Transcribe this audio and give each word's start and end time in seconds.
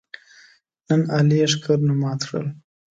نن 0.87 1.01
علي 1.15 1.35
یې 1.41 1.47
ښکرونه 1.53 1.93
مات 2.01 2.19
کړل. 2.27 2.47